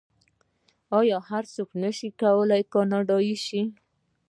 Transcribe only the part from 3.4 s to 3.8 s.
شي؟